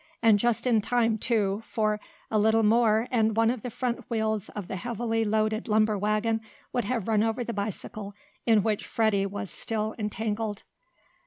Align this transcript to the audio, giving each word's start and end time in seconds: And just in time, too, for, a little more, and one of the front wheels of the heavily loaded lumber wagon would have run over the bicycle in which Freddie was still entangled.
And 0.23 0.39
just 0.39 0.65
in 0.65 0.81
time, 0.81 1.19
too, 1.19 1.61
for, 1.63 1.99
a 2.31 2.39
little 2.39 2.63
more, 2.63 3.07
and 3.11 3.37
one 3.37 3.51
of 3.51 3.61
the 3.61 3.69
front 3.69 3.99
wheels 4.09 4.49
of 4.49 4.67
the 4.67 4.77
heavily 4.77 5.23
loaded 5.23 5.67
lumber 5.67 5.95
wagon 5.95 6.41
would 6.73 6.85
have 6.85 7.07
run 7.07 7.21
over 7.21 7.43
the 7.43 7.53
bicycle 7.53 8.15
in 8.47 8.63
which 8.63 8.83
Freddie 8.83 9.27
was 9.27 9.51
still 9.51 9.93
entangled. 9.99 10.63